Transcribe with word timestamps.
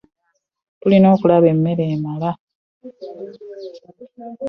Tulina 0.81 1.07
okulaba 1.15 1.45
emmere 1.53 1.83
emala. 1.95 2.31